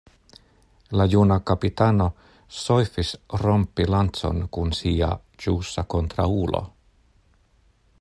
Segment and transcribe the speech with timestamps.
[0.99, 2.07] La juna kapitano
[2.61, 3.13] soifis
[3.43, 5.13] rompi lancon kun sia
[5.45, 6.69] ĵusa kontraŭulo.